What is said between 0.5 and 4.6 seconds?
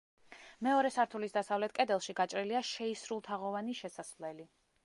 მეორე სართულის დასავლეთ კედელში გაჭრილია შეისრულთაღოვანი შესასვლელი.